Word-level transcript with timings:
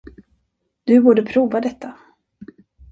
Du 0.83 0.99
borde 1.03 1.21
prova 1.29 1.61
detta. 1.69 1.97